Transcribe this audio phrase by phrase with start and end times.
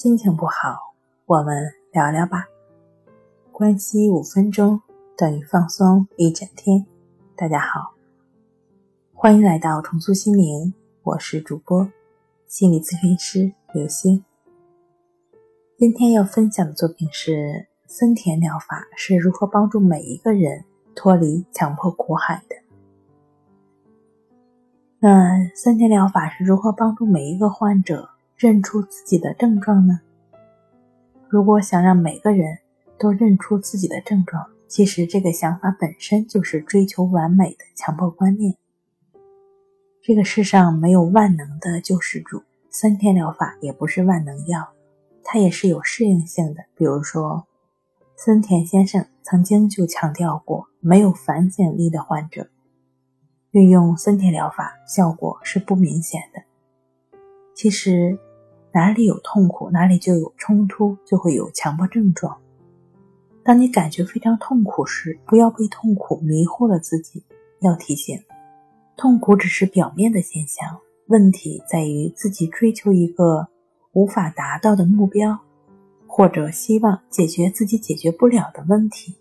[0.00, 0.94] 心情不好，
[1.26, 2.46] 我们聊聊吧。
[3.50, 4.80] 关系五分钟
[5.16, 6.86] 等于放松一整天。
[7.34, 7.94] 大家好，
[9.12, 10.72] 欢迎来到重塑心灵，
[11.02, 11.90] 我是主播
[12.46, 14.24] 心理咨询师刘星。
[15.76, 22.54] 今天要分享的作品是森田疗法是如何帮助每一个人脱离强迫苦海的。
[25.00, 28.08] 那森田疗法是如何帮助每一个患者？
[28.38, 29.98] 认出自己的症状呢？
[31.28, 32.60] 如果想让每个人
[32.96, 38.54] 都认出自己的症状，其实这个想法本身就是追求完美的强迫观念。
[40.00, 44.68] 这个世上没有万能的救世主，三天疗法也不是万能药，
[45.24, 46.64] 它也是有适应性的。
[46.76, 47.44] 比如说，
[48.14, 52.46] 森田先生曾经就强调过，没有反省力的患者
[53.50, 56.40] 运用森田疗法效果是不明显的。
[57.52, 58.16] 其实。
[58.72, 62.38] 哪里有痛苦，哪里就有冲突，就会有强迫症状。
[63.42, 67.22] 当你感觉非常痛苦时，不要被痛苦迷惑了自己。
[67.60, 68.22] 要提醒，
[68.96, 73.48] 痛苦只是表面的现象，问题在于自己追求一个
[73.92, 75.36] 无法达到的目标，
[76.06, 79.16] 或者希望解决自己解决不了的问题。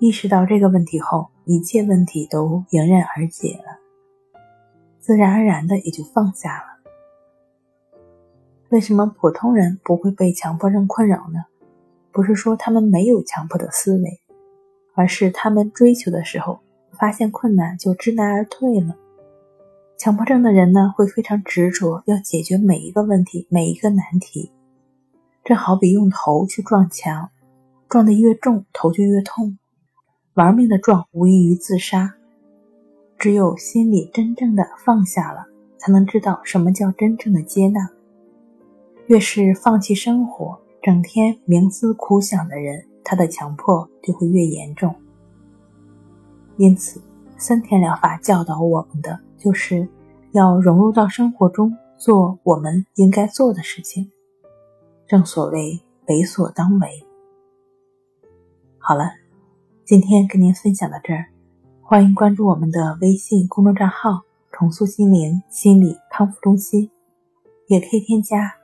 [0.00, 3.78] 意识到这个问题后，一切问题都迎刃而解了，
[4.98, 6.73] 自然而然的也就放下了。
[8.70, 11.44] 为什么普通人不会被强迫症困扰呢？
[12.10, 14.20] 不是说他们没有强迫的思维，
[14.94, 16.60] 而是他们追求的时候
[16.98, 18.96] 发现困难就知难而退了。
[19.96, 24.50] 强迫症的人呢，会非常执着，要解决每一个问题、每一个难题。
[25.44, 27.30] 这好比用头去撞墙，
[27.88, 29.58] 撞得越重，头就越痛，
[30.34, 32.14] 玩命的撞无异于自杀。
[33.18, 35.46] 只有心里真正的放下了，
[35.78, 37.88] 才能知道什么叫真正的接纳。
[39.06, 44.94] 越是放弃生活、整天冥思苦想的人，他的强迫就会越严重。
[46.56, 47.02] 因此，
[47.36, 49.86] 森田疗法教导我们的就是
[50.32, 54.10] 要融入到生活中，做我们应该做的事情。
[55.06, 55.78] 正所谓
[56.08, 56.88] 为所当为。
[58.78, 59.04] 好了，
[59.84, 61.26] 今天跟您分享到这儿，
[61.82, 66.90] 欢迎关注我们的微信公众账号“重塑心灵心理康复中心”，
[67.68, 68.63] 也可以添加。